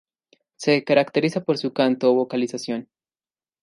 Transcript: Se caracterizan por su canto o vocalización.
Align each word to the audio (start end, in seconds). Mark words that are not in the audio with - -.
Se 0.55 0.83
caracterizan 0.83 1.43
por 1.43 1.59
su 1.59 1.73
canto 1.73 2.09
o 2.09 2.15
vocalización. 2.15 2.89